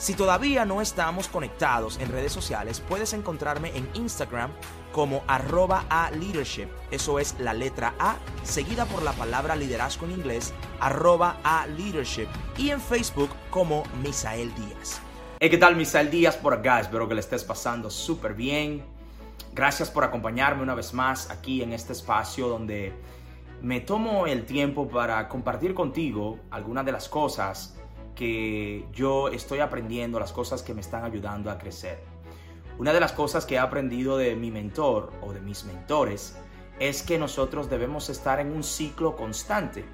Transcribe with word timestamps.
Si 0.00 0.14
todavía 0.14 0.64
no 0.64 0.80
estamos 0.80 1.28
conectados 1.28 1.98
en 1.98 2.08
redes 2.08 2.32
sociales, 2.32 2.80
puedes 2.80 3.12
encontrarme 3.12 3.76
en 3.76 3.86
Instagram 3.92 4.50
como 4.92 5.22
arroba 5.26 5.84
a 5.90 6.10
leadership. 6.10 6.68
Eso 6.90 7.18
es 7.18 7.38
la 7.38 7.52
letra 7.52 7.92
A, 7.98 8.16
seguida 8.42 8.86
por 8.86 9.02
la 9.02 9.12
palabra 9.12 9.56
liderazgo 9.56 10.06
en 10.06 10.12
inglés, 10.12 10.54
arroba 10.80 11.36
a 11.44 11.66
leadership. 11.66 12.28
Y 12.56 12.70
en 12.70 12.80
Facebook 12.80 13.28
como 13.50 13.82
Misael 14.02 14.50
Díaz. 14.54 15.02
Hey, 15.38 15.50
¿qué 15.50 15.58
tal 15.58 15.76
Misael 15.76 16.10
Díaz 16.10 16.34
por 16.34 16.54
acá? 16.54 16.80
Espero 16.80 17.06
que 17.06 17.14
le 17.14 17.20
estés 17.20 17.44
pasando 17.44 17.90
súper 17.90 18.32
bien. 18.32 18.82
Gracias 19.52 19.90
por 19.90 20.02
acompañarme 20.02 20.62
una 20.62 20.74
vez 20.74 20.94
más 20.94 21.28
aquí 21.28 21.62
en 21.62 21.74
este 21.74 21.92
espacio 21.92 22.48
donde 22.48 22.94
me 23.60 23.80
tomo 23.80 24.26
el 24.26 24.46
tiempo 24.46 24.88
para 24.88 25.28
compartir 25.28 25.74
contigo 25.74 26.38
algunas 26.50 26.86
de 26.86 26.92
las 26.92 27.06
cosas 27.06 27.76
que 28.14 28.86
yo 28.92 29.28
estoy 29.28 29.60
aprendiendo, 29.60 30.20
las 30.20 30.32
cosas 30.32 30.62
que 30.62 30.74
me 30.74 30.80
están 30.80 31.04
ayudando 31.04 31.50
a 31.50 31.58
crecer. 31.58 32.02
Una 32.78 32.92
de 32.92 33.00
las 33.00 33.12
cosas 33.12 33.44
que 33.44 33.56
he 33.56 33.58
aprendido 33.58 34.16
de 34.16 34.36
mi 34.36 34.50
mentor 34.50 35.12
o 35.20 35.32
de 35.32 35.40
mis 35.40 35.64
mentores 35.64 36.36
es 36.78 37.02
que 37.02 37.18
nosotros 37.18 37.68
debemos 37.68 38.08
estar 38.08 38.40
en 38.40 38.52
un 38.52 38.62
ciclo 38.62 39.16
constante. 39.16 39.84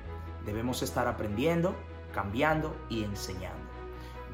Debemos 0.45 0.83
estar 0.83 1.09
aprendiendo, 1.09 1.75
cambiando 2.13 2.77
y 2.89 3.03
enseñando. 3.03 3.67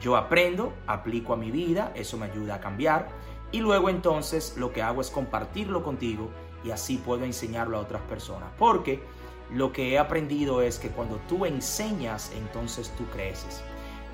Yo 0.01 0.17
aprendo, 0.17 0.75
aplico 0.87 1.33
a 1.33 1.37
mi 1.37 1.51
vida, 1.51 1.93
eso 1.95 2.19
me 2.19 2.27
ayuda 2.27 2.57
a 2.57 2.61
cambiar 2.61 3.09
y 3.53 3.61
luego 3.61 3.89
entonces 3.89 4.55
lo 4.57 4.73
que 4.73 4.83
hago 4.83 5.01
es 5.01 5.11
compartirlo 5.11 5.83
contigo 5.83 6.29
y 6.65 6.71
así 6.71 6.97
puedo 6.99 7.25
enseñarlo 7.25 7.79
a 7.79 7.81
otras 7.81 8.03
personas. 8.03 8.51
Porque 8.59 9.03
lo 9.51 9.73
que 9.73 9.93
he 9.93 9.99
aprendido 9.99 10.63
es 10.63 10.79
que 10.79 10.89
cuando 10.89 11.17
tú 11.29 11.47
enseñas, 11.47 12.33
entonces 12.37 12.93
tú 12.97 13.05
creces. 13.07 13.63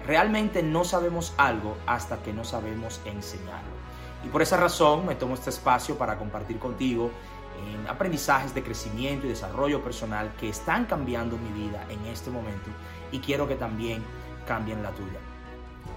Realmente 0.09 0.62
no 0.62 0.84
sabemos 0.84 1.34
algo 1.37 1.77
hasta 1.87 2.23
que 2.23 2.33
no 2.33 2.42
sabemos 2.42 2.98
enseñarlo. 3.05 3.69
Y 4.25 4.28
por 4.28 4.41
esa 4.41 4.56
razón 4.56 5.05
me 5.05 5.14
tomo 5.14 5.34
este 5.34 5.51
espacio 5.51 5.98
para 5.98 6.17
compartir 6.17 6.59
contigo 6.59 7.11
en 7.62 7.87
aprendizajes 7.87 8.55
de 8.55 8.62
crecimiento 8.62 9.27
y 9.27 9.29
desarrollo 9.29 9.84
personal 9.84 10.33
que 10.41 10.48
están 10.48 10.86
cambiando 10.86 11.36
mi 11.36 11.51
vida 11.51 11.84
en 11.91 12.06
este 12.06 12.31
momento 12.31 12.70
y 13.12 13.19
quiero 13.19 13.47
que 13.47 13.56
también 13.56 14.03
cambien 14.47 14.83
la 14.83 14.92
tuya. 14.92 15.19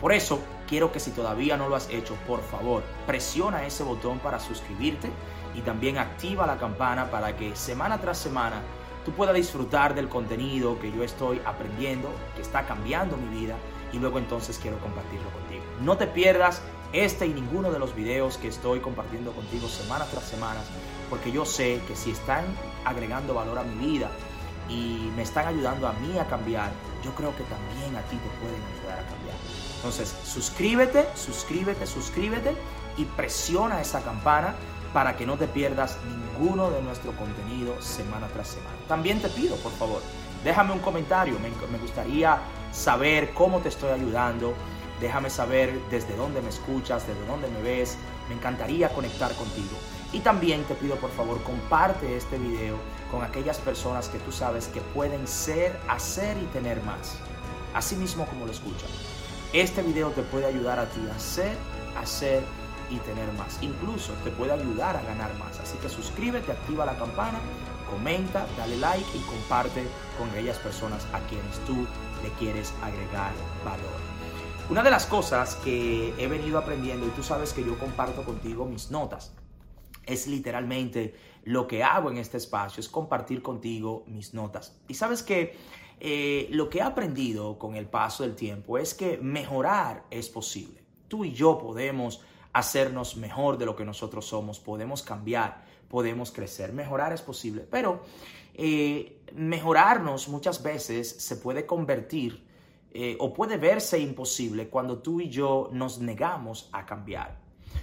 Por 0.02 0.12
eso 0.12 0.42
quiero 0.68 0.92
que 0.92 1.00
si 1.00 1.12
todavía 1.12 1.56
no 1.56 1.70
lo 1.70 1.78
has 1.78 1.90
hecho, 1.90 2.16
por 2.28 2.42
favor, 2.42 2.84
presiona 3.08 3.66
ese 3.66 3.84
botón 3.84 4.20
para 4.20 4.42
suscribirte 4.42 5.10
y 5.56 5.62
también 5.62 5.98
activa 5.98 6.46
la 6.46 6.58
campana 6.58 7.10
para 7.10 7.38
que 7.38 7.56
semana 7.56 8.02
tras 8.02 8.18
semana 8.18 8.62
tú 9.06 9.14
puedas 9.14 9.36
disfrutar 9.36 9.96
del 9.96 10.10
contenido 10.10 10.78
que 10.80 10.92
yo 10.92 11.02
estoy 11.02 11.42
aprendiendo, 11.46 12.10
que 12.36 12.42
está 12.42 12.66
cambiando 12.66 13.16
mi 13.16 13.40
vida 13.40 13.56
y 13.94 14.00
luego 14.00 14.20
entonces 14.20 14.60
quiero 14.62 14.78
compartirlo 14.80 15.30
contigo. 15.32 15.64
No 15.82 15.98
te 15.98 16.08
pierdas 16.08 16.62
este 16.94 17.26
y 17.26 17.34
ninguno 17.34 17.72
de 17.72 17.80
los 17.80 17.96
videos 17.96 18.38
que 18.38 18.48
estoy 18.48 18.80
compartiendo 18.80 19.32
contigo 19.32 19.68
semana 19.68 20.06
tras 20.06 20.26
semana, 20.26 20.60
porque 21.10 21.32
yo 21.32 21.46
sé 21.46 21.82
que 21.88 21.96
si 21.96 22.12
están 22.12 22.46
agregando 22.86 23.34
valor 23.34 23.60
a 23.60 23.64
mi 23.64 23.86
vida 23.86 24.10
y 24.70 25.10
me 25.16 25.24
están 25.24 25.48
ayudando 25.48 25.88
a 25.88 25.94
mí 25.94 26.18
a 26.18 26.26
cambiar, 26.26 26.72
yo 27.04 27.14
creo 27.16 27.36
que 27.36 27.44
también 27.44 27.96
a 27.96 28.02
ti 28.04 28.18
te 28.18 28.30
pueden 28.40 28.62
ayudar 28.78 29.00
a 29.00 29.08
cambiar. 29.08 29.36
Entonces, 29.78 30.16
suscríbete, 30.24 31.08
suscríbete, 31.16 31.88
suscríbete 31.88 32.56
y 32.98 33.06
presiona 33.06 33.82
esa 33.82 34.02
campana 34.02 34.56
para 34.94 35.16
que 35.16 35.26
no 35.26 35.38
te 35.38 35.48
pierdas 35.48 35.98
ninguno 36.06 36.70
de 36.70 36.82
nuestro 36.82 37.14
contenido 37.14 37.82
semana 37.82 38.28
tras 38.28 38.50
semana. 38.50 38.76
También 38.88 39.22
te 39.22 39.30
pido, 39.30 39.56
por 39.58 39.72
favor, 39.72 40.02
déjame 40.44 40.74
un 40.74 40.80
comentario, 40.80 41.38
me, 41.40 41.50
me 41.50 41.78
gustaría 41.78 42.38
saber 42.72 43.34
cómo 43.34 43.60
te 43.60 43.70
estoy 43.70 43.92
ayudando. 43.92 44.54
Déjame 45.00 45.30
saber 45.30 45.80
desde 45.90 46.16
dónde 46.16 46.42
me 46.42 46.50
escuchas, 46.50 47.08
desde 47.08 47.26
dónde 47.26 47.48
me 47.50 47.62
ves. 47.62 47.98
Me 48.30 48.36
encantaría 48.36 48.90
conectar 48.90 49.34
contigo. 49.36 49.78
Y 50.14 50.20
también 50.20 50.64
te 50.66 50.76
pido 50.76 50.96
por 50.98 51.12
favor 51.12 51.42
comparte 51.44 52.18
este 52.18 52.38
video 52.38 52.78
con 53.10 53.24
aquellas 53.24 53.60
personas 53.60 54.10
que 54.10 54.20
tú 54.20 54.32
sabes 54.32 54.68
que 54.68 54.82
pueden 54.82 55.28
ser, 55.28 55.78
hacer 55.88 56.38
y 56.38 56.46
tener 56.48 56.84
más. 56.84 57.16
Así 57.74 57.96
mismo 57.96 58.26
como 58.26 58.46
lo 58.46 58.52
escuchan. 58.52 58.90
Este 59.54 59.82
video 59.82 60.12
te 60.12 60.22
puede 60.22 60.46
ayudar 60.46 60.80
a 60.80 60.86
ti 60.86 61.02
a 61.12 61.16
hacer, 61.16 61.56
hacer 61.98 62.44
y 62.90 62.98
tener 62.98 63.32
más. 63.34 63.58
Incluso 63.62 64.14
te 64.24 64.32
puede 64.32 64.52
ayudar 64.52 64.98
a 64.98 65.02
ganar 65.02 65.34
más. 65.36 65.60
Así 65.60 65.78
que 65.78 65.90
suscríbete, 65.90 66.52
activa 66.52 66.86
la 66.86 66.98
campana, 66.98 67.40
comenta, 67.90 68.46
dale 68.58 68.78
like 68.78 69.06
y 69.18 69.20
comparte 69.22 69.86
con 70.18 70.30
aquellas 70.30 70.58
personas 70.58 71.06
a 71.14 71.20
quienes 71.28 71.58
tú 71.66 71.86
le 72.24 72.30
quieres 72.40 72.74
agregar 72.82 73.32
valor. 73.64 74.12
Una 74.70 74.84
de 74.84 74.92
las 74.92 75.06
cosas 75.06 75.56
que 75.56 76.14
he 76.18 76.28
venido 76.28 76.58
aprendiendo, 76.58 77.06
y 77.06 77.10
tú 77.10 77.24
sabes 77.24 77.52
que 77.52 77.64
yo 77.64 77.78
comparto 77.78 78.24
contigo 78.24 78.66
mis 78.66 78.90
notas, 78.90 79.34
es 80.06 80.28
literalmente 80.28 81.16
lo 81.44 81.68
que 81.68 81.84
hago 81.84 82.10
en 82.10 82.18
este 82.18 82.38
espacio, 82.38 82.80
es 82.80 82.88
compartir 82.88 83.42
contigo 83.42 84.04
mis 84.08 84.34
notas. 84.34 84.80
Y 84.88 84.94
sabes 84.94 85.24
que 85.24 85.58
eh, 86.00 86.48
lo 86.52 86.70
que 86.70 86.80
he 86.80 86.82
aprendido 86.82 87.60
con 87.60 87.76
el 87.76 87.88
paso 87.88 88.24
del 88.24 88.36
tiempo 88.36 88.78
es 88.78 88.94
que 88.94 89.18
mejorar 89.18 90.06
es 90.10 90.30
posible. 90.30 90.84
Tú 91.08 91.26
y 91.26 91.34
yo 91.34 91.58
podemos 91.58 92.22
hacernos 92.54 93.18
mejor 93.18 93.58
de 93.58 93.66
lo 93.66 93.76
que 93.76 93.86
nosotros 93.86 94.26
somos, 94.26 94.60
podemos 94.60 95.04
cambiar, 95.04 95.64
podemos 95.90 96.32
crecer. 96.32 96.74
Mejorar 96.74 97.14
es 97.14 97.22
posible, 97.22 97.68
pero 97.70 98.04
eh, 98.54 99.22
mejorarnos 99.34 100.28
muchas 100.28 100.62
veces 100.62 101.10
se 101.10 101.38
puede 101.38 101.66
convertir 101.66 102.46
eh, 102.94 103.16
o 103.20 103.34
puede 103.34 103.58
verse 103.58 104.00
imposible 104.00 104.68
cuando 104.68 105.00
tú 105.00 105.22
y 105.22 105.30
yo 105.30 105.70
nos 105.72 106.00
negamos 106.00 106.70
a 106.74 106.86
cambiar. 106.86 107.40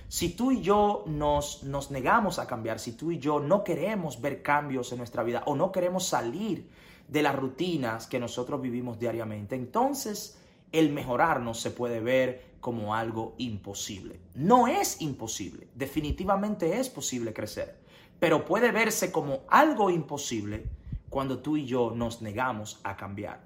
Si 0.07 0.31
tú 0.31 0.53
y 0.53 0.61
yo 0.61 1.05
nos, 1.07 1.62
nos 1.62 1.91
negamos 1.91 2.39
a 2.39 2.47
cambiar, 2.47 2.78
si 2.78 2.93
tú 2.93 3.11
y 3.11 3.19
yo 3.19 3.41
no 3.41 3.65
queremos 3.65 4.21
ver 4.21 4.43
cambios 4.43 4.93
en 4.93 4.99
nuestra 4.99 5.23
vida 5.23 5.43
o 5.47 5.57
no 5.57 5.73
queremos 5.73 6.07
salir 6.07 6.69
de 7.09 7.23
las 7.23 7.34
rutinas 7.34 8.07
que 8.07 8.19
nosotros 8.19 8.61
vivimos 8.61 8.99
diariamente, 8.99 9.57
entonces 9.57 10.39
el 10.73 10.93
mejorarnos 10.93 11.59
se 11.59 11.71
puede 11.71 12.01
ver 12.01 12.57
como 12.61 12.95
algo 12.95 13.34
imposible. 13.39 14.21
No 14.34 14.69
es 14.69 15.01
imposible, 15.01 15.69
definitivamente 15.75 16.78
es 16.78 16.91
posible 16.91 17.33
crecer 17.33 17.88
pero 18.19 18.45
puede 18.45 18.73
verse 18.73 19.12
como 19.12 19.41
algo 19.49 19.91
imposible 19.91 20.69
cuando 21.09 21.41
tú 21.41 21.56
y 21.56 21.67
yo 21.67 21.93
nos 21.95 22.23
negamos 22.23 22.81
a 22.84 22.97
cambiar. 22.97 23.41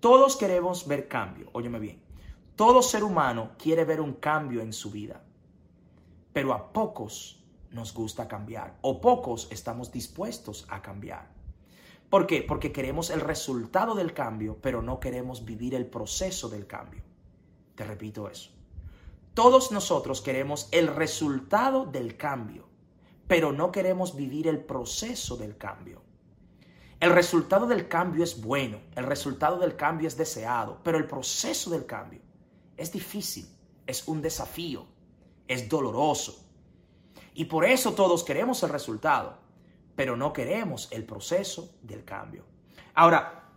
Todos 0.00 0.36
queremos 0.36 0.86
ver 0.86 1.08
cambio, 1.08 1.48
óyeme 1.52 1.78
bien. 1.78 2.02
Todo 2.56 2.82
ser 2.82 3.04
humano 3.04 3.52
quiere 3.58 3.84
ver 3.84 4.00
un 4.00 4.14
cambio 4.14 4.60
en 4.60 4.72
su 4.72 4.90
vida, 4.90 5.22
pero 6.32 6.52
a 6.52 6.72
pocos 6.72 7.42
nos 7.70 7.94
gusta 7.94 8.28
cambiar 8.28 8.76
o 8.82 9.00
pocos 9.00 9.48
estamos 9.50 9.90
dispuestos 9.90 10.66
a 10.68 10.82
cambiar. 10.82 11.30
¿Por 12.10 12.26
qué? 12.26 12.42
Porque 12.42 12.72
queremos 12.72 13.08
el 13.08 13.20
resultado 13.20 13.94
del 13.94 14.12
cambio, 14.12 14.58
pero 14.60 14.82
no 14.82 15.00
queremos 15.00 15.46
vivir 15.46 15.74
el 15.74 15.86
proceso 15.86 16.50
del 16.50 16.66
cambio. 16.66 17.02
Te 17.74 17.84
repito 17.84 18.28
eso. 18.28 18.50
Todos 19.32 19.72
nosotros 19.72 20.20
queremos 20.20 20.68
el 20.72 20.88
resultado 20.88 21.86
del 21.86 22.18
cambio, 22.18 22.68
pero 23.32 23.50
no 23.50 23.72
queremos 23.72 24.14
vivir 24.14 24.46
el 24.46 24.62
proceso 24.62 25.38
del 25.38 25.56
cambio. 25.56 26.02
El 27.00 27.08
resultado 27.08 27.66
del 27.66 27.88
cambio 27.88 28.24
es 28.24 28.42
bueno, 28.42 28.78
el 28.94 29.06
resultado 29.06 29.58
del 29.58 29.74
cambio 29.74 30.06
es 30.06 30.18
deseado, 30.18 30.80
pero 30.82 30.98
el 30.98 31.06
proceso 31.06 31.70
del 31.70 31.86
cambio 31.86 32.20
es 32.76 32.92
difícil, 32.92 33.48
es 33.86 34.06
un 34.06 34.20
desafío, 34.20 34.84
es 35.48 35.66
doloroso. 35.66 36.44
Y 37.32 37.46
por 37.46 37.64
eso 37.64 37.94
todos 37.94 38.22
queremos 38.22 38.62
el 38.64 38.68
resultado, 38.68 39.38
pero 39.96 40.14
no 40.14 40.34
queremos 40.34 40.92
el 40.92 41.06
proceso 41.06 41.74
del 41.80 42.04
cambio. 42.04 42.44
Ahora, 42.92 43.50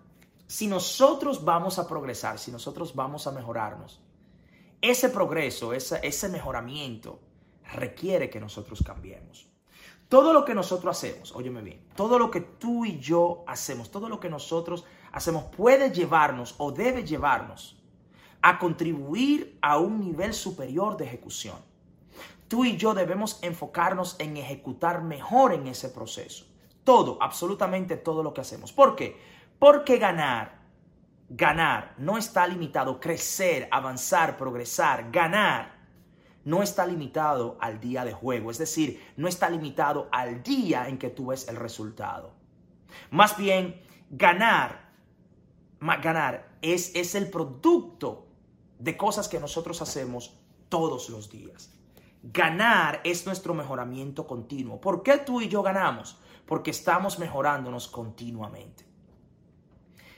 si 0.47 0.67
nosotros 0.67 1.43
vamos 1.43 1.79
a 1.79 1.85
progresar, 1.85 2.39
si 2.39 2.49
nosotros 2.49 2.95
vamos 2.95 3.27
a 3.27 3.33
mejorarnos, 3.33 4.01
ese 4.79 5.09
progreso, 5.09 5.73
ese, 5.73 5.99
ese 6.01 6.29
mejoramiento 6.29 7.19
requiere 7.73 8.29
que 8.29 8.39
nosotros 8.39 8.81
cambiemos. 8.81 9.53
Todo 10.15 10.31
lo 10.31 10.45
que 10.45 10.55
nosotros 10.55 10.95
hacemos, 10.95 11.35
óyeme 11.35 11.61
bien, 11.61 11.81
todo 11.93 12.17
lo 12.17 12.31
que 12.31 12.39
tú 12.39 12.85
y 12.85 12.99
yo 12.99 13.43
hacemos, 13.47 13.91
todo 13.91 14.07
lo 14.07 14.17
que 14.17 14.29
nosotros 14.29 14.85
hacemos 15.11 15.43
puede 15.43 15.91
llevarnos 15.91 16.55
o 16.57 16.71
debe 16.71 17.03
llevarnos 17.03 17.83
a 18.41 18.57
contribuir 18.57 19.59
a 19.61 19.77
un 19.77 19.99
nivel 19.99 20.33
superior 20.33 20.95
de 20.95 21.03
ejecución. 21.03 21.57
Tú 22.47 22.63
y 22.63 22.77
yo 22.77 22.93
debemos 22.93 23.39
enfocarnos 23.41 24.15
en 24.17 24.37
ejecutar 24.37 25.03
mejor 25.03 25.51
en 25.51 25.67
ese 25.67 25.89
proceso. 25.89 26.45
Todo, 26.85 27.17
absolutamente 27.19 27.97
todo 27.97 28.23
lo 28.23 28.33
que 28.33 28.39
hacemos. 28.39 28.71
¿Por 28.71 28.95
qué? 28.95 29.19
Porque 29.59 29.97
ganar, 29.97 30.61
ganar 31.27 31.93
no 31.97 32.17
está 32.17 32.47
limitado, 32.47 33.01
crecer, 33.01 33.67
avanzar, 33.69 34.37
progresar, 34.37 35.11
ganar 35.11 35.74
no 36.45 36.63
está 36.63 36.85
limitado 36.85 37.57
al 37.59 37.81
día 37.81 38.05
de 38.05 38.13
juego, 38.13 38.51
es 38.51 38.57
decir, 38.57 39.03
no 39.17 39.27
está 39.27 39.49
limitado 39.49 40.07
al 40.11 40.43
día 40.43 40.87
en 40.87 40.97
que 40.97 41.09
tú 41.09 41.27
ves 41.27 41.47
el 41.49 41.57
resultado. 41.57 42.33
Más 43.09 43.35
bien, 43.35 43.81
ganar, 44.09 44.91
ganar 45.79 46.57
es, 46.61 46.95
es 46.95 47.15
el 47.15 47.29
producto 47.29 48.27
de 48.79 48.95
cosas 48.95 49.27
que 49.27 49.39
nosotros 49.39 49.81
hacemos 49.81 50.39
todos 50.69 51.09
los 51.09 51.29
días. 51.29 51.73
Ganar 52.21 53.01
es 53.03 53.25
nuestro 53.25 53.53
mejoramiento 53.53 54.25
continuo. 54.25 54.79
¿Por 54.79 55.03
qué 55.03 55.17
tú 55.17 55.41
y 55.41 55.47
yo 55.47 55.63
ganamos? 55.63 56.17
Porque 56.45 56.71
estamos 56.71 57.19
mejorándonos 57.19 57.87
continuamente. 57.87 58.85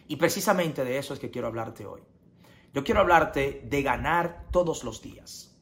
Y 0.08 0.16
precisamente 0.18 0.84
de 0.84 0.98
eso 0.98 1.14
es 1.14 1.20
que 1.20 1.32
quiero 1.32 1.48
hablarte 1.48 1.86
hoy. 1.86 2.02
Yo 2.74 2.84
quiero 2.84 3.02
hablarte 3.02 3.62
de 3.66 3.82
ganar 3.82 4.46
todos 4.52 4.84
los 4.84 5.02
días. 5.02 5.57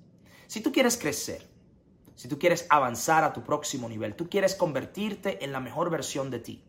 Si 0.47 0.62
tú 0.62 0.71
quieres 0.71 0.97
crecer, 0.97 1.47
si 2.15 2.27
tú 2.27 2.39
quieres 2.39 2.65
avanzar 2.69 3.24
a 3.24 3.33
tu 3.33 3.44
próximo 3.44 3.89
nivel, 3.89 4.15
tú 4.15 4.30
quieres 4.30 4.56
convertirte 4.56 5.44
en 5.44 5.51
la 5.51 5.59
mejor 5.59 5.89
versión 5.89 6.31
de 6.31 6.39
ti, 6.39 6.63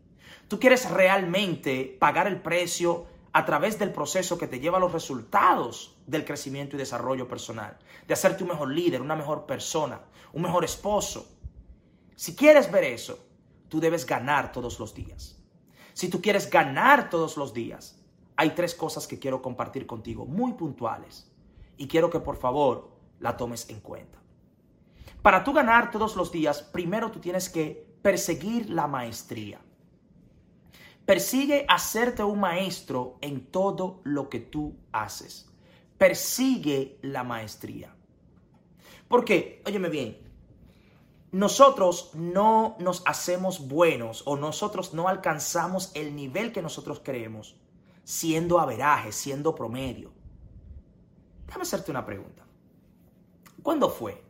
tú 0.49 0.59
quieres 0.59 0.91
realmente 0.91 1.97
pagar 2.01 2.27
el 2.27 2.41
precio 2.41 3.07
a 3.33 3.45
través 3.45 3.79
del 3.79 3.93
proceso 3.93 4.39
que 4.39 4.47
te 4.47 4.61
lleva 4.61 4.79
a 4.79 4.81
los 4.81 4.93
resultados 4.93 5.99
del 6.07 6.25
crecimiento 6.25 6.75
y 6.75 6.79
desarrollo 6.79 7.29
personal, 7.29 7.77
de 8.07 8.15
hacerte 8.15 8.43
un 8.43 8.49
mejor 8.49 8.71
líder, 8.71 9.03
una 9.03 9.15
mejor 9.15 9.45
persona, 9.45 10.01
un 10.33 10.43
mejor 10.43 10.65
esposo. 10.65 11.29
Si 12.15 12.35
quieres 12.35 12.73
ver 12.73 12.85
eso, 12.85 13.19
tú 13.69 13.79
debes 13.79 14.07
ganar 14.07 14.53
todos 14.53 14.79
los 14.79 14.95
días. 14.95 15.39
Si 15.93 16.09
tú 16.09 16.23
quieres 16.23 16.49
ganar 16.51 17.11
todos 17.11 17.37
los 17.37 17.53
días, 17.53 18.03
hay 18.37 18.51
tres 18.51 18.75
cosas 18.75 19.07
que 19.07 19.19
quiero 19.19 19.43
compartir 19.43 19.87
contigo, 19.87 20.25
muy 20.25 20.55
puntuales. 20.55 21.31
Y 21.77 21.89
quiero 21.89 22.09
que 22.09 22.21
por 22.21 22.37
favor 22.37 22.96
la 23.21 23.37
tomes 23.37 23.69
en 23.71 23.81
cuenta. 23.81 24.19
Para 25.23 25.43
tú 25.43 25.53
ganar 25.53 25.91
todos 25.91 26.17
los 26.17 26.31
días, 26.31 26.63
primero 26.63 27.11
tú 27.11 27.21
tienes 27.21 27.49
que 27.49 27.97
perseguir 28.03 28.71
la 28.71 28.87
maestría. 28.87 29.61
Persigue 31.05 31.67
hacerte 31.69 32.23
un 32.23 32.41
maestro 32.41 33.19
en 33.21 33.47
todo 33.47 34.01
lo 34.05 34.29
que 34.29 34.41
tú 34.41 34.77
haces. 34.93 35.49
Persigue 35.99 36.99
la 37.03 37.25
maestría. 37.25 37.95
Porque, 39.09 39.63
óyeme 39.67 39.89
bien, 39.89 40.19
nosotros 41.33 42.11
no 42.15 42.77
nos 42.81 43.03
hacemos 43.07 43.69
buenos 43.69 44.23
o 44.27 44.37
nosotros 44.37 44.95
no 44.95 45.09
alcanzamos 45.09 45.93
el 45.95 46.15
nivel 46.17 46.53
que 46.53 46.63
nosotros 46.63 47.01
creemos 47.05 47.57
siendo 48.07 48.61
averaje, 48.61 49.11
siendo 49.11 49.53
promedio. 49.53 50.13
Déjame 51.45 51.63
hacerte 51.63 51.91
una 51.91 52.07
pregunta. 52.07 52.46
¿Cuándo 53.67 53.91
fue 53.91 54.23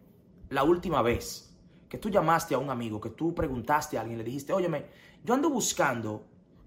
la 0.48 0.64
última 0.64 1.02
vez 1.02 1.54
que 1.90 1.98
tú 1.98 2.08
llamaste 2.08 2.54
a 2.54 2.58
un 2.58 2.70
amigo, 2.70 3.02
que 3.02 3.10
tú 3.10 3.34
preguntaste 3.34 3.98
a 3.98 4.00
alguien, 4.00 4.16
le 4.16 4.24
dijiste, 4.24 4.54
óyeme, 4.54 4.86
yo 5.22 5.34
ando 5.34 5.50
buscando 5.50 6.24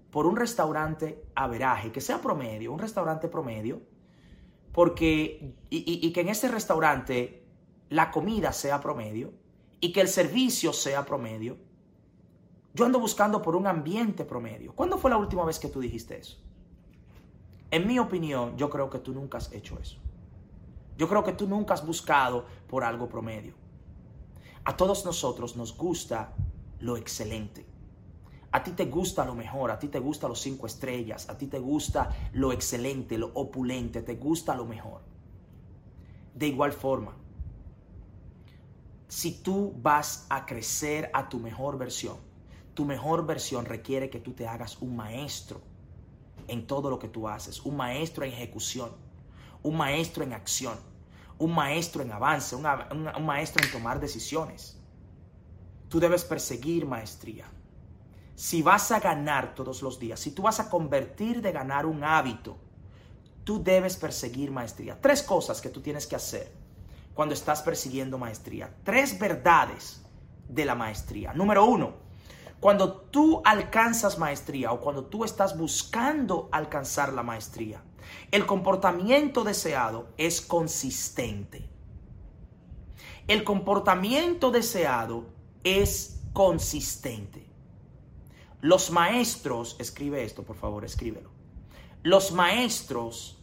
por 0.08 0.24
un 0.24 0.36
restaurante 0.36 1.24
averaje, 1.34 1.90
que 1.90 2.00
sea 2.00 2.20
promedio, 2.20 2.72
un 2.72 2.78
restaurante 2.78 3.26
promedio, 3.26 3.82
porque, 4.70 5.56
y, 5.68 6.06
y 6.06 6.12
que 6.12 6.20
en 6.20 6.28
ese 6.28 6.46
restaurante 6.46 7.44
la 7.88 8.12
comida 8.12 8.52
sea 8.52 8.78
promedio 8.78 9.32
y 9.80 9.92
que 9.92 10.02
el 10.02 10.06
servicio 10.06 10.72
sea 10.72 11.04
promedio. 11.04 11.58
Yo 12.72 12.84
ando 12.84 13.00
buscando 13.00 13.42
por 13.42 13.56
un 13.56 13.66
ambiente 13.66 14.24
promedio. 14.24 14.76
¿Cuándo 14.76 14.96
fue 14.96 15.10
la 15.10 15.16
última 15.16 15.44
vez 15.44 15.58
que 15.58 15.70
tú 15.70 15.80
dijiste 15.80 16.20
eso? 16.20 16.38
En 17.72 17.88
mi 17.88 17.98
opinión, 17.98 18.56
yo 18.56 18.70
creo 18.70 18.88
que 18.88 19.00
tú 19.00 19.12
nunca 19.12 19.38
has 19.38 19.52
hecho 19.52 19.76
eso. 19.80 19.98
Yo 21.00 21.08
creo 21.08 21.24
que 21.24 21.32
tú 21.32 21.48
nunca 21.48 21.72
has 21.72 21.86
buscado 21.86 22.44
por 22.68 22.84
algo 22.84 23.08
promedio. 23.08 23.54
A 24.64 24.76
todos 24.76 25.06
nosotros 25.06 25.56
nos 25.56 25.74
gusta 25.74 26.34
lo 26.80 26.98
excelente. 26.98 27.64
A 28.52 28.62
ti 28.62 28.72
te 28.72 28.84
gusta 28.84 29.24
lo 29.24 29.34
mejor, 29.34 29.70
a 29.70 29.78
ti 29.78 29.88
te 29.88 29.98
gusta 29.98 30.28
los 30.28 30.42
cinco 30.42 30.66
estrellas, 30.66 31.30
a 31.30 31.38
ti 31.38 31.46
te 31.46 31.58
gusta 31.58 32.14
lo 32.34 32.52
excelente, 32.52 33.16
lo 33.16 33.28
opulente, 33.32 34.02
te 34.02 34.16
gusta 34.16 34.54
lo 34.54 34.66
mejor. 34.66 35.00
De 36.34 36.48
igual 36.48 36.74
forma, 36.74 37.16
si 39.08 39.40
tú 39.40 39.72
vas 39.80 40.26
a 40.28 40.44
crecer 40.44 41.10
a 41.14 41.30
tu 41.30 41.38
mejor 41.38 41.78
versión, 41.78 42.18
tu 42.74 42.84
mejor 42.84 43.24
versión 43.24 43.64
requiere 43.64 44.10
que 44.10 44.20
tú 44.20 44.32
te 44.32 44.46
hagas 44.46 44.82
un 44.82 44.96
maestro 44.96 45.62
en 46.46 46.66
todo 46.66 46.90
lo 46.90 46.98
que 46.98 47.08
tú 47.08 47.26
haces, 47.26 47.64
un 47.64 47.78
maestro 47.78 48.26
en 48.26 48.34
ejecución, 48.34 48.90
un 49.62 49.78
maestro 49.78 50.24
en 50.24 50.34
acción 50.34 50.89
un 51.40 51.54
maestro 51.54 52.02
en 52.02 52.12
avance, 52.12 52.54
un, 52.54 52.62
maestro 53.24 53.64
en 53.64 53.72
tomar 53.72 53.98
decisiones. 53.98 54.78
Tú 55.88 55.98
debes 55.98 56.22
perseguir 56.22 56.86
maestría. 56.86 57.46
Si 58.36 58.62
vas 58.62 58.92
a 58.92 59.00
ganar 59.00 59.54
todos 59.54 59.82
los 59.82 59.98
días, 59.98 60.20
si 60.20 60.30
tú 60.32 60.42
vas 60.42 60.60
a 60.60 60.68
convertir 60.68 61.40
de 61.40 61.50
ganar 61.50 61.86
un 61.86 62.04
hábito, 62.04 62.58
tú 63.44 63.62
debes 63.62 63.96
perseguir 63.96 64.50
maestría. 64.50 65.00
Tres 65.00 65.22
cosas 65.22 65.60
que 65.60 65.70
tú 65.70 65.80
tienes 65.80 66.06
que 66.06 66.16
hacer 66.16 66.52
cuando 67.14 67.34
estás 67.34 67.62
persiguiendo 67.62 68.18
maestría. 68.18 68.74
Tres 68.84 69.18
verdades 69.18 70.02
de 70.46 70.64
la 70.66 70.74
maestría. 70.74 71.32
Número 71.32 71.64
uno, 71.64 71.94
cuando 72.60 72.92
tú 72.92 73.40
alcanzas 73.46 74.18
maestría 74.18 74.72
o 74.72 74.80
cuando 74.80 75.06
tú 75.06 75.24
estás 75.24 75.56
buscando 75.56 76.50
alcanzar 76.52 77.14
la 77.14 77.22
maestría, 77.22 77.82
el 78.30 78.46
comportamiento 78.46 79.44
deseado 79.44 80.08
es 80.16 80.40
consistente. 80.40 81.68
El 83.26 83.44
comportamiento 83.44 84.50
deseado 84.50 85.26
es 85.64 86.20
consistente. 86.32 87.46
Los 88.60 88.90
maestros, 88.90 89.76
escribe 89.78 90.24
esto, 90.24 90.42
por 90.42 90.56
favor, 90.56 90.84
escríbelo. 90.84 91.30
Los 92.02 92.32
maestros 92.32 93.42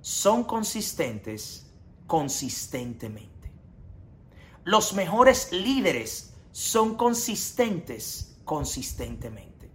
son 0.00 0.44
consistentes 0.44 1.72
consistentemente. 2.06 3.52
Los 4.64 4.94
mejores 4.94 5.52
líderes 5.52 6.34
son 6.52 6.94
consistentes 6.96 8.36
consistentemente. 8.44 9.70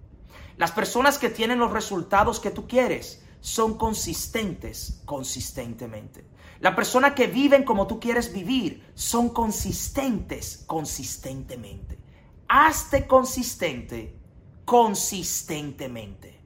Las 0.57 0.71
personas 0.71 1.17
que 1.17 1.29
tienen 1.29 1.59
los 1.59 1.71
resultados 1.71 2.39
que 2.39 2.51
tú 2.51 2.67
quieres 2.67 3.23
son 3.39 3.77
consistentes 3.77 5.01
consistentemente. 5.05 6.25
La 6.59 6.75
persona 6.75 7.13
que 7.13 7.27
viven 7.27 7.63
como 7.63 7.85
tú 7.87 7.99
quieres 7.99 8.33
vivir 8.33 8.91
son 8.95 9.29
consistentes 9.29 10.63
consistentemente. 10.65 11.99
Hazte 12.47 13.05
consistente 13.05 14.17
consistentemente. 14.65 16.39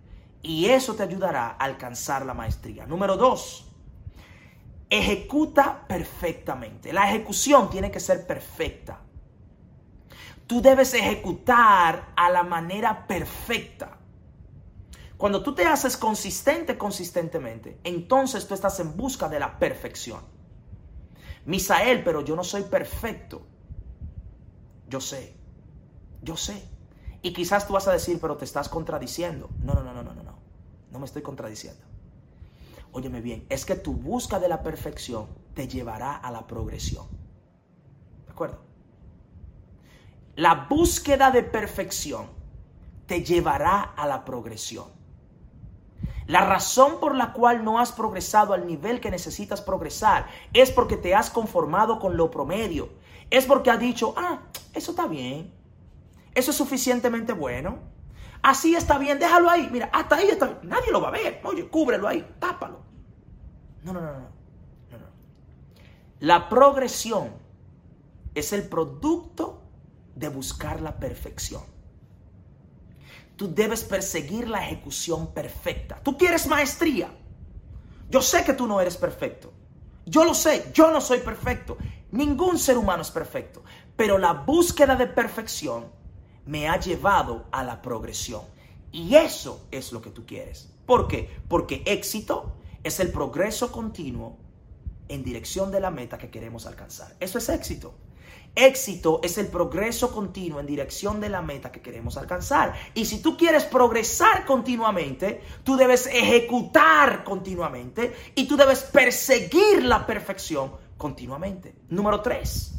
Y 0.43 0.65
eso 0.65 0.95
te 0.95 1.03
ayudará 1.03 1.47
a 1.47 1.65
alcanzar 1.65 2.25
la 2.25 2.33
maestría. 2.33 2.85
Número 2.85 3.15
dos, 3.15 3.67
ejecuta 4.89 5.87
perfectamente. 5.87 6.91
La 6.91 7.09
ejecución 7.09 7.69
tiene 7.69 7.89
que 7.89 7.99
ser 7.99 8.27
perfecta. 8.27 9.01
Tú 10.45 10.61
debes 10.61 10.93
ejecutar 10.93 12.11
a 12.15 12.29
la 12.29 12.43
manera 12.43 13.07
perfecta. 13.07 14.00
Cuando 15.21 15.43
tú 15.43 15.53
te 15.53 15.67
haces 15.67 15.97
consistente 15.97 16.79
consistentemente, 16.79 17.79
entonces 17.83 18.47
tú 18.47 18.55
estás 18.55 18.79
en 18.79 18.97
busca 18.97 19.29
de 19.29 19.39
la 19.39 19.59
perfección. 19.59 20.21
Misael, 21.45 22.03
pero 22.03 22.21
yo 22.21 22.35
no 22.35 22.43
soy 22.43 22.63
perfecto. 22.63 23.43
Yo 24.89 24.99
sé, 24.99 25.35
yo 26.23 26.35
sé. 26.35 26.67
Y 27.21 27.33
quizás 27.33 27.67
tú 27.67 27.73
vas 27.73 27.87
a 27.87 27.91
decir, 27.91 28.17
pero 28.19 28.35
te 28.35 28.45
estás 28.45 28.67
contradiciendo. 28.67 29.47
No, 29.59 29.75
no, 29.75 29.83
no, 29.83 29.93
no, 29.93 30.01
no, 30.01 30.15
no, 30.15 30.23
no. 30.23 30.39
No 30.89 30.97
me 30.97 31.05
estoy 31.05 31.21
contradiciendo. 31.21 31.83
Óyeme 32.91 33.21
bien, 33.21 33.45
es 33.49 33.63
que 33.63 33.75
tu 33.75 33.93
busca 33.93 34.39
de 34.39 34.47
la 34.47 34.63
perfección 34.63 35.27
te 35.53 35.67
llevará 35.67 36.15
a 36.15 36.31
la 36.31 36.47
progresión. 36.47 37.05
¿De 38.25 38.31
acuerdo? 38.31 38.57
La 40.35 40.65
búsqueda 40.67 41.29
de 41.29 41.43
perfección 41.43 42.25
te 43.05 43.23
llevará 43.23 43.81
a 43.81 44.07
la 44.07 44.25
progresión. 44.25 44.99
La 46.31 46.45
razón 46.45 47.01
por 47.01 47.13
la 47.13 47.33
cual 47.33 47.65
no 47.65 47.77
has 47.77 47.91
progresado 47.91 48.53
al 48.53 48.65
nivel 48.65 49.01
que 49.01 49.11
necesitas 49.11 49.59
progresar 49.59 50.27
es 50.53 50.71
porque 50.71 50.95
te 50.95 51.13
has 51.13 51.29
conformado 51.29 51.99
con 51.99 52.15
lo 52.15 52.31
promedio. 52.31 52.87
Es 53.29 53.45
porque 53.45 53.69
has 53.69 53.81
dicho, 53.81 54.13
ah, 54.15 54.39
eso 54.73 54.91
está 54.91 55.07
bien. 55.07 55.53
Eso 56.33 56.51
es 56.51 56.57
suficientemente 56.57 57.33
bueno. 57.33 57.79
Así 58.41 58.75
está 58.75 58.97
bien, 58.97 59.19
déjalo 59.19 59.49
ahí. 59.49 59.67
Mira, 59.73 59.89
hasta 59.91 60.15
ahí 60.15 60.29
está. 60.29 60.57
Nadie 60.63 60.89
lo 60.89 61.01
va 61.01 61.09
a 61.09 61.11
ver. 61.11 61.41
Oye, 61.43 61.67
cúbrelo 61.67 62.07
ahí, 62.07 62.25
tápalo. 62.39 62.79
No, 63.83 63.91
no, 63.91 63.99
no, 63.99 64.13
no. 64.13 64.19
no, 64.19 64.97
no. 64.99 65.05
La 66.21 66.47
progresión 66.47 67.33
es 68.35 68.53
el 68.53 68.69
producto 68.69 69.63
de 70.15 70.29
buscar 70.29 70.79
la 70.79 70.97
perfección. 70.97 71.63
Tú 73.41 73.51
debes 73.51 73.83
perseguir 73.83 74.47
la 74.47 74.63
ejecución 74.63 75.33
perfecta. 75.33 75.99
Tú 76.03 76.15
quieres 76.15 76.45
maestría. 76.45 77.11
Yo 78.07 78.21
sé 78.21 78.43
que 78.43 78.53
tú 78.53 78.67
no 78.67 78.79
eres 78.79 78.97
perfecto. 78.97 79.51
Yo 80.05 80.23
lo 80.23 80.35
sé, 80.35 80.69
yo 80.75 80.91
no 80.91 81.01
soy 81.01 81.21
perfecto. 81.21 81.75
Ningún 82.11 82.59
ser 82.59 82.77
humano 82.77 83.01
es 83.01 83.09
perfecto. 83.09 83.63
Pero 83.95 84.19
la 84.19 84.33
búsqueda 84.33 84.95
de 84.95 85.07
perfección 85.07 85.87
me 86.45 86.69
ha 86.69 86.79
llevado 86.79 87.47
a 87.51 87.63
la 87.63 87.81
progresión. 87.81 88.43
Y 88.91 89.15
eso 89.15 89.65
es 89.71 89.91
lo 89.91 90.03
que 90.03 90.11
tú 90.11 90.23
quieres. 90.23 90.71
¿Por 90.85 91.07
qué? 91.07 91.27
Porque 91.47 91.81
éxito 91.87 92.57
es 92.83 92.99
el 92.99 93.11
progreso 93.11 93.71
continuo 93.71 94.37
en 95.07 95.23
dirección 95.23 95.71
de 95.71 95.79
la 95.79 95.89
meta 95.89 96.19
que 96.19 96.29
queremos 96.29 96.67
alcanzar. 96.67 97.15
Eso 97.19 97.39
es 97.39 97.49
éxito. 97.49 97.95
Éxito 98.53 99.21
es 99.23 99.37
el 99.37 99.47
progreso 99.47 100.11
continuo 100.11 100.59
en 100.59 100.65
dirección 100.65 101.21
de 101.21 101.29
la 101.29 101.41
meta 101.41 101.71
que 101.71 101.81
queremos 101.81 102.17
alcanzar. 102.17 102.73
Y 102.93 103.05
si 103.05 103.21
tú 103.21 103.37
quieres 103.37 103.63
progresar 103.63 104.45
continuamente, 104.45 105.41
tú 105.63 105.77
debes 105.77 106.07
ejecutar 106.07 107.23
continuamente 107.23 108.13
y 108.35 108.47
tú 108.47 108.57
debes 108.57 108.83
perseguir 108.83 109.83
la 109.83 110.05
perfección 110.05 110.73
continuamente. 110.97 111.75
Número 111.89 112.21
tres, 112.21 112.73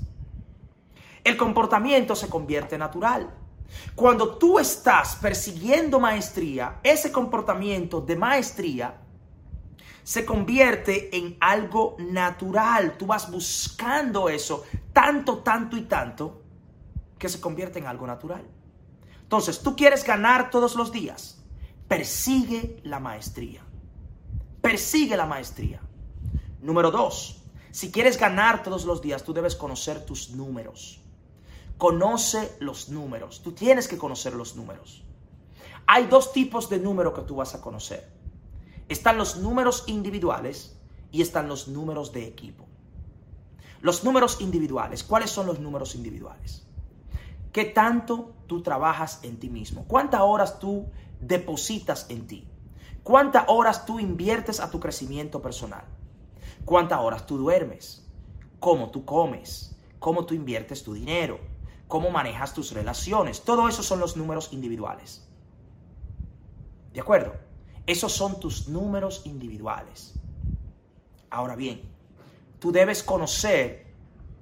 el 1.24 1.36
comportamiento 1.38 2.14
se 2.14 2.28
convierte 2.28 2.76
natural. 2.76 3.34
Cuando 3.94 4.36
tú 4.36 4.58
estás 4.58 5.16
persiguiendo 5.16 5.98
maestría, 5.98 6.80
ese 6.82 7.10
comportamiento 7.10 8.02
de 8.02 8.16
maestría 8.16 9.01
se 10.02 10.24
convierte 10.24 11.16
en 11.16 11.36
algo 11.40 11.96
natural. 11.98 12.96
Tú 12.98 13.06
vas 13.06 13.30
buscando 13.30 14.28
eso 14.28 14.64
tanto, 14.92 15.38
tanto 15.38 15.76
y 15.76 15.82
tanto 15.82 16.42
que 17.18 17.28
se 17.28 17.40
convierte 17.40 17.78
en 17.78 17.86
algo 17.86 18.06
natural. 18.06 18.44
Entonces, 19.22 19.60
tú 19.60 19.76
quieres 19.76 20.04
ganar 20.04 20.50
todos 20.50 20.74
los 20.74 20.92
días. 20.92 21.42
Persigue 21.88 22.80
la 22.84 23.00
maestría. 23.00 23.62
Persigue 24.60 25.16
la 25.16 25.26
maestría. 25.26 25.80
Número 26.60 26.90
dos, 26.90 27.42
si 27.70 27.90
quieres 27.90 28.18
ganar 28.18 28.62
todos 28.62 28.84
los 28.84 29.02
días, 29.02 29.24
tú 29.24 29.32
debes 29.32 29.56
conocer 29.56 30.04
tus 30.04 30.30
números. 30.30 31.00
Conoce 31.78 32.54
los 32.60 32.88
números. 32.88 33.42
Tú 33.42 33.52
tienes 33.52 33.88
que 33.88 33.98
conocer 33.98 34.34
los 34.34 34.54
números. 34.56 35.04
Hay 35.86 36.06
dos 36.06 36.32
tipos 36.32 36.68
de 36.68 36.78
números 36.78 37.14
que 37.14 37.22
tú 37.22 37.36
vas 37.36 37.54
a 37.54 37.60
conocer 37.60 38.21
están 38.92 39.18
los 39.18 39.36
números 39.36 39.84
individuales 39.86 40.76
y 41.10 41.22
están 41.22 41.48
los 41.48 41.68
números 41.68 42.12
de 42.12 42.26
equipo. 42.26 42.66
Los 43.80 44.04
números 44.04 44.40
individuales, 44.40 45.02
¿cuáles 45.02 45.30
son 45.30 45.46
los 45.46 45.58
números 45.58 45.94
individuales? 45.94 46.66
¿Qué 47.52 47.64
tanto 47.64 48.32
tú 48.46 48.62
trabajas 48.62 49.20
en 49.22 49.38
ti 49.38 49.50
mismo? 49.50 49.84
¿Cuántas 49.86 50.22
horas 50.22 50.58
tú 50.58 50.86
depositas 51.20 52.06
en 52.08 52.26
ti? 52.26 52.48
¿Cuántas 53.02 53.44
horas 53.48 53.84
tú 53.84 53.98
inviertes 53.98 54.60
a 54.60 54.70
tu 54.70 54.78
crecimiento 54.78 55.42
personal? 55.42 55.84
¿Cuántas 56.64 57.00
horas 57.00 57.26
tú 57.26 57.36
duermes? 57.36 58.06
¿Cómo 58.60 58.90
tú 58.90 59.04
comes? 59.04 59.76
¿Cómo 59.98 60.24
tú 60.24 60.34
inviertes 60.34 60.82
tu 60.82 60.94
dinero? 60.94 61.40
¿Cómo 61.88 62.10
manejas 62.10 62.54
tus 62.54 62.72
relaciones? 62.72 63.42
Todo 63.42 63.68
eso 63.68 63.82
son 63.82 64.00
los 64.00 64.16
números 64.16 64.52
individuales. 64.52 65.28
¿De 66.92 67.00
acuerdo? 67.00 67.34
Esos 67.86 68.12
son 68.12 68.38
tus 68.38 68.68
números 68.68 69.22
individuales. 69.24 70.14
Ahora 71.30 71.56
bien, 71.56 71.82
tú 72.58 72.70
debes 72.72 73.02
conocer 73.02 73.86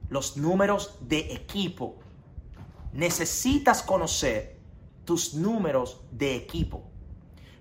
los 0.09 0.37
números 0.37 0.97
de 1.01 1.33
equipo. 1.33 1.97
Necesitas 2.93 3.83
conocer 3.83 4.59
tus 5.05 5.35
números 5.35 6.01
de 6.11 6.37
equipo. 6.37 6.83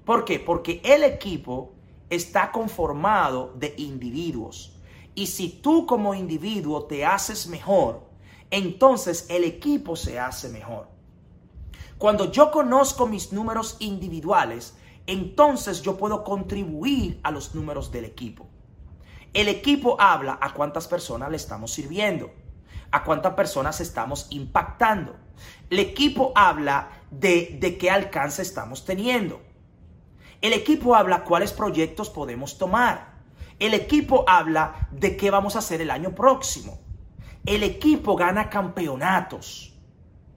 ¿Por 0.03 0.25
qué? 0.25 0.39
Porque 0.39 0.81
el 0.83 1.03
equipo 1.03 1.73
está 2.09 2.51
conformado 2.51 3.53
de 3.55 3.73
individuos. 3.77 4.75
Y 5.15 5.27
si 5.27 5.49
tú 5.49 5.85
como 5.85 6.15
individuo 6.15 6.85
te 6.85 7.05
haces 7.05 7.47
mejor, 7.47 8.09
entonces 8.51 9.27
el 9.29 9.43
equipo 9.43 9.95
se 9.95 10.19
hace 10.19 10.49
mejor. 10.49 10.87
Cuando 11.97 12.31
yo 12.31 12.51
conozco 12.51 13.05
mis 13.05 13.31
números 13.33 13.77
individuales, 13.79 14.75
entonces 15.09 15.81
yo 15.81 15.97
puedo 15.97 16.23
contribuir 16.23 17.19
a 17.23 17.31
los 17.31 17.55
números 17.55 17.91
del 17.91 18.05
equipo. 18.05 18.47
El 19.33 19.47
equipo 19.47 19.99
habla 19.99 20.37
a 20.39 20.53
cuántas 20.53 20.87
personas 20.87 21.31
le 21.31 21.37
estamos 21.37 21.71
sirviendo, 21.71 22.31
a 22.91 23.03
cuántas 23.03 23.33
personas 23.33 23.81
estamos 23.81 24.27
impactando. 24.29 25.15
El 25.71 25.79
equipo 25.79 26.31
habla 26.35 26.89
de, 27.09 27.57
de 27.59 27.77
qué 27.79 27.89
alcance 27.89 28.43
estamos 28.43 28.85
teniendo. 28.85 29.41
El 30.41 30.53
equipo 30.53 30.95
habla 30.95 31.23
cuáles 31.23 31.53
proyectos 31.53 32.11
podemos 32.11 32.59
tomar. 32.59 33.13
El 33.57 33.73
equipo 33.73 34.25
habla 34.27 34.89
de 34.91 35.17
qué 35.17 35.31
vamos 35.31 35.55
a 35.55 35.59
hacer 35.59 35.81
el 35.81 35.89
año 35.89 36.13
próximo. 36.13 36.79
El 37.47 37.63
equipo 37.63 38.15
gana 38.15 38.47
campeonatos. 38.47 39.73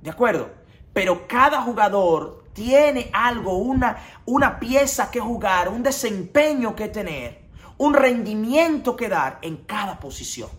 ¿De 0.01 0.09
acuerdo? 0.09 0.62
Pero 0.93 1.27
cada 1.27 1.63
jugador 1.63 2.45
tiene 2.53 3.11
algo, 3.13 3.57
una, 3.57 3.97
una 4.27 4.59
pieza 4.61 5.11
que 5.11 5.21
jugar, 5.21 5.69
un 5.69 5.83
desempeño 5.83 6.77
que 6.77 6.89
tener, 6.89 7.49
un 7.79 7.95
rendimiento 7.95 8.95
que 8.95 9.09
dar 9.09 9.39
en 9.43 9.57
cada 9.59 9.99
posición. 9.99 10.51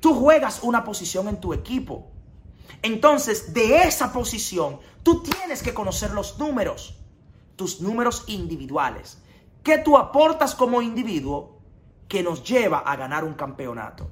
Tú 0.00 0.14
juegas 0.14 0.60
una 0.62 0.84
posición 0.84 1.28
en 1.28 1.40
tu 1.40 1.52
equipo. 1.52 2.10
Entonces, 2.82 3.52
de 3.52 3.82
esa 3.82 4.12
posición, 4.12 4.78
tú 5.02 5.22
tienes 5.22 5.62
que 5.62 5.74
conocer 5.74 6.12
los 6.12 6.38
números, 6.38 6.98
tus 7.56 7.80
números 7.80 8.24
individuales. 8.28 9.18
¿Qué 9.62 9.78
tú 9.78 9.98
aportas 9.98 10.54
como 10.54 10.80
individuo 10.80 11.58
que 12.06 12.22
nos 12.22 12.42
lleva 12.44 12.78
a 12.78 12.96
ganar 12.96 13.24
un 13.24 13.34
campeonato? 13.34 14.10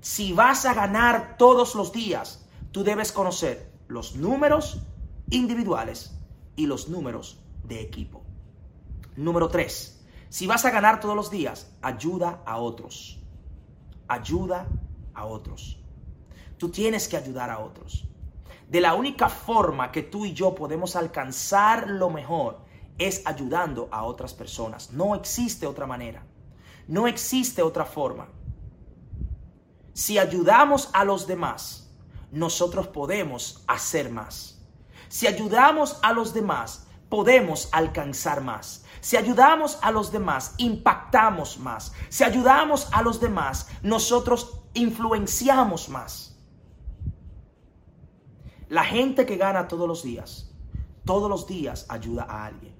Si 0.00 0.32
vas 0.32 0.64
a 0.64 0.74
ganar 0.74 1.36
todos 1.36 1.74
los 1.74 1.92
días, 1.92 2.46
tú 2.70 2.84
debes 2.84 3.10
conocer 3.10 3.73
los 3.88 4.16
números 4.16 4.82
individuales 5.30 6.18
y 6.56 6.66
los 6.66 6.88
números 6.88 7.40
de 7.64 7.80
equipo. 7.80 8.22
Número 9.16 9.48
3. 9.48 10.04
Si 10.28 10.46
vas 10.46 10.64
a 10.64 10.70
ganar 10.70 11.00
todos 11.00 11.14
los 11.14 11.30
días, 11.30 11.70
ayuda 11.82 12.42
a 12.44 12.58
otros. 12.58 13.20
Ayuda 14.08 14.66
a 15.14 15.26
otros. 15.26 15.78
Tú 16.58 16.70
tienes 16.70 17.08
que 17.08 17.16
ayudar 17.16 17.50
a 17.50 17.60
otros. 17.60 18.08
De 18.68 18.80
la 18.80 18.94
única 18.94 19.28
forma 19.28 19.92
que 19.92 20.02
tú 20.02 20.24
y 20.24 20.32
yo 20.32 20.54
podemos 20.54 20.96
alcanzar 20.96 21.88
lo 21.88 22.10
mejor 22.10 22.64
es 22.98 23.22
ayudando 23.26 23.88
a 23.92 24.04
otras 24.04 24.34
personas. 24.34 24.92
No 24.92 25.14
existe 25.14 25.66
otra 25.66 25.86
manera. 25.86 26.24
No 26.88 27.06
existe 27.06 27.62
otra 27.62 27.84
forma. 27.84 28.28
Si 29.92 30.18
ayudamos 30.18 30.90
a 30.92 31.04
los 31.04 31.26
demás, 31.26 31.83
nosotros 32.34 32.88
podemos 32.88 33.62
hacer 33.66 34.10
más. 34.10 34.60
Si 35.08 35.26
ayudamos 35.26 35.98
a 36.02 36.12
los 36.12 36.34
demás, 36.34 36.86
podemos 37.08 37.68
alcanzar 37.72 38.42
más. 38.42 38.84
Si 39.00 39.16
ayudamos 39.16 39.78
a 39.82 39.92
los 39.92 40.10
demás, 40.10 40.54
impactamos 40.58 41.58
más. 41.58 41.92
Si 42.08 42.24
ayudamos 42.24 42.88
a 42.92 43.02
los 43.02 43.20
demás, 43.20 43.68
nosotros 43.82 44.62
influenciamos 44.74 45.88
más. 45.88 46.36
La 48.68 48.82
gente 48.82 49.26
que 49.26 49.36
gana 49.36 49.68
todos 49.68 49.86
los 49.86 50.02
días, 50.02 50.50
todos 51.04 51.30
los 51.30 51.46
días 51.46 51.86
ayuda 51.88 52.24
a 52.28 52.46
alguien. 52.46 52.74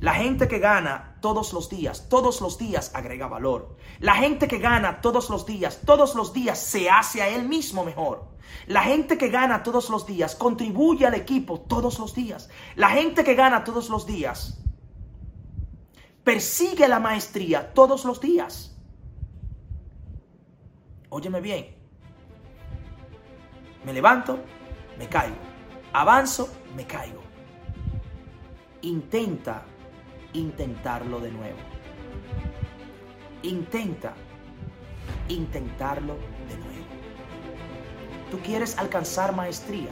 La 0.00 0.14
gente 0.14 0.48
que 0.48 0.58
gana 0.58 1.18
todos 1.20 1.52
los 1.52 1.68
días, 1.68 2.08
todos 2.08 2.40
los 2.40 2.56
días 2.56 2.90
agrega 2.94 3.28
valor. 3.28 3.76
La 3.98 4.14
gente 4.14 4.48
que 4.48 4.58
gana 4.58 5.02
todos 5.02 5.28
los 5.28 5.44
días, 5.44 5.80
todos 5.84 6.14
los 6.14 6.32
días 6.32 6.58
se 6.58 6.88
hace 6.88 7.20
a 7.20 7.28
él 7.28 7.46
mismo 7.46 7.84
mejor. 7.84 8.30
La 8.66 8.82
gente 8.82 9.18
que 9.18 9.28
gana 9.28 9.62
todos 9.62 9.90
los 9.90 10.06
días 10.06 10.34
contribuye 10.34 11.06
al 11.06 11.14
equipo 11.14 11.60
todos 11.60 11.98
los 11.98 12.14
días. 12.14 12.48
La 12.76 12.88
gente 12.88 13.24
que 13.24 13.34
gana 13.34 13.62
todos 13.62 13.90
los 13.90 14.06
días 14.06 14.58
persigue 16.24 16.88
la 16.88 16.98
maestría 16.98 17.74
todos 17.74 18.06
los 18.06 18.22
días. 18.22 18.74
Óyeme 21.10 21.42
bien. 21.42 21.76
Me 23.84 23.92
levanto, 23.92 24.38
me 24.98 25.08
caigo. 25.08 25.36
Avanzo, 25.92 26.48
me 26.74 26.86
caigo. 26.86 27.20
Intenta 28.82 29.66
intentarlo 30.32 31.20
de 31.20 31.30
nuevo. 31.30 31.58
Intenta 33.42 34.14
intentarlo 35.28 36.14
de 36.48 36.56
nuevo. 36.56 36.84
Tú 38.30 38.38
quieres 38.40 38.78
alcanzar 38.78 39.34
maestría. 39.34 39.90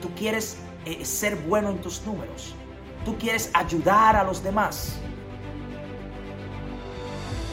Tú 0.00 0.10
quieres 0.14 0.58
eh, 0.84 1.04
ser 1.04 1.36
bueno 1.36 1.70
en 1.70 1.80
tus 1.80 2.04
números. 2.06 2.54
Tú 3.04 3.16
quieres 3.18 3.50
ayudar 3.54 4.16
a 4.16 4.24
los 4.24 4.42
demás. 4.42 5.00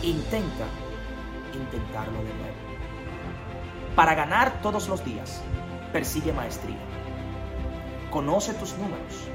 intenta 0.04 0.66
intentarlo 1.54 2.18
de 2.24 2.34
nuevo. 2.34 2.62
Para 3.96 4.16
ganar 4.16 4.62
todos 4.62 4.88
los 4.88 5.04
días, 5.06 5.42
persigue 5.94 6.34
maestría. 6.34 6.80
Conoce 8.10 8.54
tus 8.56 8.76
números 8.78 9.28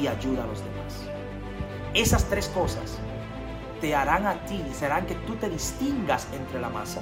y 0.00 0.06
ayuda 0.06 0.44
a 0.44 0.46
los 0.46 0.64
demás. 0.64 1.15
Esas 1.96 2.26
tres 2.26 2.48
cosas 2.48 2.98
te 3.80 3.96
harán 3.96 4.26
a 4.26 4.44
ti, 4.44 4.62
serán 4.74 5.06
que 5.06 5.14
tú 5.14 5.34
te 5.36 5.48
distingas 5.48 6.28
entre 6.30 6.60
la 6.60 6.68
masa, 6.68 7.00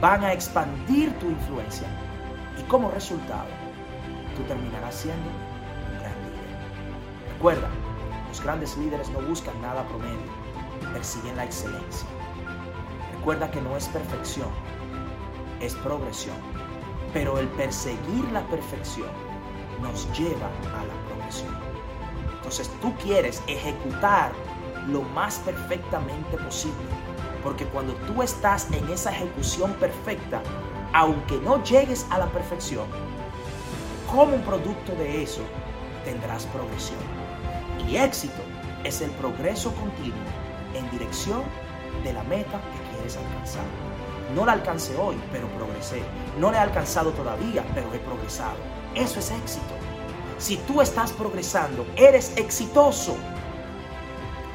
van 0.00 0.24
a 0.24 0.32
expandir 0.32 1.16
tu 1.20 1.26
influencia 1.26 1.86
y 2.58 2.62
como 2.64 2.90
resultado 2.90 3.46
tú 4.36 4.42
terminarás 4.48 4.96
siendo 4.96 5.28
un 5.30 6.00
gran 6.00 6.12
líder. 6.24 7.34
Recuerda, 7.34 7.68
los 8.28 8.42
grandes 8.42 8.76
líderes 8.76 9.10
no 9.10 9.20
buscan 9.20 9.54
nada 9.62 9.86
promedio, 9.86 10.26
persiguen 10.92 11.36
la 11.36 11.44
excelencia. 11.44 12.08
Recuerda 13.16 13.48
que 13.48 13.60
no 13.60 13.76
es 13.76 13.86
perfección, 13.86 14.48
es 15.60 15.76
progresión. 15.76 16.36
Pero 17.12 17.38
el 17.38 17.46
perseguir 17.50 18.24
la 18.32 18.42
perfección 18.48 19.08
nos 19.80 20.10
lleva 20.18 20.48
a 20.76 20.84
la 20.84 21.06
progresión. 21.06 21.54
Entonces 22.38 22.70
tú 22.80 22.94
quieres 22.96 23.42
ejecutar 23.46 24.32
lo 24.88 25.02
más 25.02 25.38
perfectamente 25.40 26.36
posible. 26.38 26.76
Porque 27.44 27.66
cuando 27.66 27.94
tú 27.94 28.22
estás 28.22 28.68
en 28.72 28.88
esa 28.88 29.10
ejecución 29.12 29.72
perfecta, 29.74 30.42
aunque 30.92 31.36
no 31.38 31.62
llegues 31.62 32.06
a 32.10 32.18
la 32.18 32.26
perfección, 32.26 32.86
como 34.10 34.34
un 34.34 34.42
producto 34.42 34.92
de 34.92 35.22
eso, 35.22 35.42
tendrás 36.04 36.46
progresión. 36.46 36.98
Y 37.88 37.96
éxito 37.96 38.42
es 38.84 39.00
el 39.00 39.10
progreso 39.12 39.72
continuo 39.74 40.18
en 40.74 40.90
dirección 40.90 41.42
de 42.04 42.12
la 42.12 42.22
meta 42.24 42.60
que 42.60 42.96
quieres 42.96 43.16
alcanzar. 43.16 43.64
No 44.34 44.44
la 44.44 44.52
alcancé 44.52 44.96
hoy, 44.96 45.16
pero 45.32 45.48
progresé. 45.48 46.02
No 46.38 46.50
la 46.50 46.58
he 46.58 46.60
alcanzado 46.60 47.10
todavía, 47.12 47.64
pero 47.74 47.92
he 47.94 47.98
progresado. 47.98 48.56
Eso 48.94 49.20
es 49.20 49.30
éxito. 49.30 49.77
Si 50.38 50.56
tú 50.56 50.80
estás 50.80 51.12
progresando, 51.12 51.84
eres 51.96 52.32
exitoso. 52.36 53.16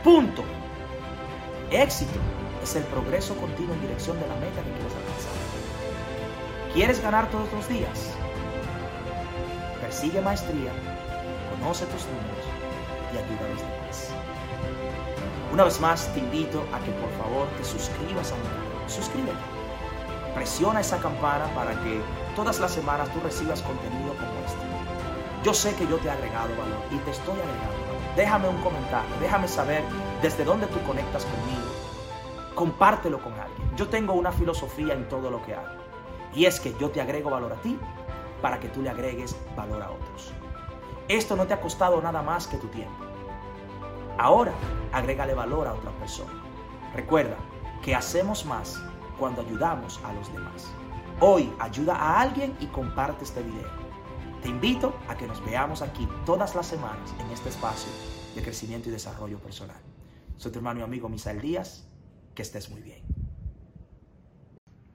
Punto. 0.01 0.43
Éxito 1.71 2.19
es 2.61 2.75
el 2.75 2.83
progreso 2.83 3.35
continuo 3.35 3.75
en 3.75 3.81
dirección 3.81 4.17
de 4.19 4.27
la 4.27 4.35
meta 4.35 4.61
que 4.63 4.71
quieres 4.71 4.93
alcanzar. 4.95 5.33
¿Quieres 6.73 7.01
ganar 7.01 7.29
todos 7.29 7.51
los 7.51 7.67
días? 7.67 8.11
Persigue 9.81 10.21
maestría, 10.21 10.71
conoce 11.51 11.85
tus 11.87 12.05
números 12.05 12.45
y 13.13 13.17
ayuda 13.17 13.45
a 13.45 13.49
los 13.49 13.59
demás. 13.59 14.09
Una 15.51 15.65
vez 15.65 15.79
más 15.81 16.13
te 16.13 16.19
invito 16.19 16.65
a 16.73 16.79
que 16.79 16.91
por 16.93 17.11
favor 17.17 17.47
te 17.57 17.63
suscribas 17.65 18.31
a 18.31 18.35
mi 18.37 18.43
canal. 18.43 18.89
Suscríbete. 18.89 19.37
Presiona 20.33 20.79
esa 20.79 20.97
campana 20.97 21.45
para 21.53 21.71
que 21.83 22.01
todas 22.35 22.59
las 22.59 22.71
semanas 22.71 23.11
tú 23.13 23.19
recibas 23.19 23.61
contenido 23.61 24.15
como 24.15 24.31
este. 24.45 24.72
Yo 25.43 25.53
sé 25.53 25.75
que 25.75 25.85
yo 25.85 25.97
te 25.97 26.07
he 26.07 26.11
agregado 26.11 26.55
valor 26.55 26.79
y 26.89 26.95
te 26.99 27.11
estoy 27.11 27.37
agregando 27.37 27.81
valor. 27.81 28.15
Déjame 28.15 28.47
un 28.47 28.61
comentario, 28.61 29.13
déjame 29.19 29.49
saber 29.49 29.83
desde 30.21 30.45
dónde 30.45 30.67
tú 30.67 30.81
conectas 30.83 31.25
conmigo. 31.25 32.55
Compártelo 32.55 33.21
con 33.21 33.33
alguien. 33.33 33.75
Yo 33.75 33.89
tengo 33.89 34.13
una 34.13 34.31
filosofía 34.31 34.93
en 34.93 35.09
todo 35.09 35.29
lo 35.29 35.43
que 35.43 35.53
hago. 35.53 35.83
Y 36.33 36.45
es 36.45 36.61
que 36.61 36.73
yo 36.79 36.91
te 36.91 37.01
agrego 37.01 37.29
valor 37.29 37.51
a 37.51 37.55
ti 37.57 37.77
para 38.41 38.57
que 38.57 38.69
tú 38.69 38.81
le 38.81 38.89
agregues 38.89 39.35
valor 39.53 39.81
a 39.81 39.91
otros. 39.91 40.31
Esto 41.09 41.35
no 41.35 41.45
te 41.45 41.53
ha 41.53 41.59
costado 41.59 42.01
nada 42.01 42.21
más 42.21 42.47
que 42.47 42.55
tu 42.55 42.67
tiempo. 42.67 43.03
Ahora, 44.17 44.53
agrégale 44.93 45.33
valor 45.33 45.67
a 45.67 45.73
otra 45.73 45.91
persona. 45.99 46.31
Recuerda 46.95 47.35
que 47.81 47.93
hacemos 47.93 48.45
más 48.45 48.81
cuando 49.19 49.41
ayudamos 49.41 49.99
a 50.05 50.13
los 50.13 50.31
demás. 50.31 50.71
Hoy 51.19 51.53
ayuda 51.59 51.95
a 51.95 52.21
alguien 52.21 52.55
y 52.61 52.67
comparte 52.67 53.25
este 53.25 53.43
video. 53.43 53.82
Te 54.43 54.49
invito 54.49 54.93
a 55.07 55.15
que 55.15 55.25
nos 55.25 55.43
veamos 55.45 55.81
aquí 55.81 56.05
todas 56.25 56.53
las 56.53 56.67
semanas 56.67 57.13
en 57.17 57.31
este 57.31 57.47
espacio 57.47 57.89
de 58.35 58.43
crecimiento 58.43 58.89
y 58.89 58.91
desarrollo 58.91 59.39
personal. 59.39 59.79
Soy 60.35 60.51
tu 60.51 60.59
hermano 60.59 60.81
y 60.81 60.83
amigo 60.83 61.07
Misael 61.07 61.39
Díaz. 61.39 61.87
Que 62.35 62.41
estés 62.41 62.69
muy 62.69 62.81
bien. 62.81 63.12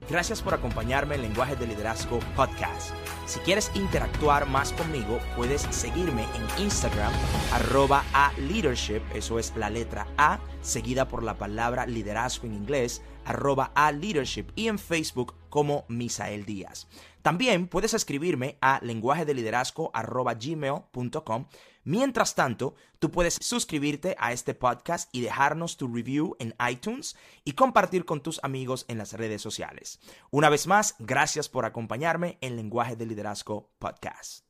Gracias 0.07 0.41
por 0.41 0.53
acompañarme 0.53 1.15
en 1.15 1.21
Lenguaje 1.21 1.55
de 1.55 1.67
Liderazgo 1.67 2.19
Podcast. 2.35 2.91
Si 3.25 3.39
quieres 3.41 3.71
interactuar 3.75 4.47
más 4.47 4.71
conmigo, 4.73 5.19
puedes 5.35 5.61
seguirme 5.69 6.23
en 6.35 6.63
Instagram, 6.63 7.11
arroba 7.53 8.03
a 8.13 8.31
leadership, 8.39 9.01
eso 9.13 9.37
es 9.37 9.55
la 9.55 9.69
letra 9.69 10.07
A, 10.17 10.39
seguida 10.61 11.07
por 11.07 11.21
la 11.23 11.37
palabra 11.37 11.85
liderazgo 11.85 12.47
en 12.47 12.53
inglés, 12.53 13.03
arroba 13.25 13.71
a 13.75 13.91
leadership, 13.91 14.47
y 14.55 14.67
en 14.67 14.79
Facebook 14.79 15.35
como 15.49 15.85
Misael 15.89 16.45
Díaz. 16.45 16.87
También 17.21 17.67
puedes 17.67 17.93
escribirme 17.93 18.57
a 18.61 18.79
lenguaje 18.81 19.25
de 19.25 19.33
liderazgo 19.33 19.91
arroba 19.93 20.33
gmail.com 20.33 21.45
Mientras 21.89 22.35
tanto, 22.35 22.75
tú 22.99 23.09
puedes 23.09 23.39
suscribirte 23.41 24.15
a 24.19 24.31
este 24.31 24.53
podcast 24.53 25.09
y 25.11 25.21
dejarnos 25.21 25.75
tu 25.75 25.91
review 25.91 26.35
en 26.37 26.53
iTunes 26.69 27.15
y 27.43 27.53
compartir 27.53 28.05
con 28.05 28.21
tus 28.21 28.39
amigos 28.43 28.85
en 28.89 28.99
las 28.99 29.13
redes 29.13 29.41
sociales. 29.41 29.99
Una 30.29 30.49
vez 30.49 30.67
más, 30.67 30.93
gracias 30.99 31.49
por 31.49 31.65
acompañarme 31.65 32.37
en 32.41 32.57
Lenguaje 32.57 32.95
de 32.95 33.07
Liderazgo 33.07 33.71
Podcast. 33.79 34.48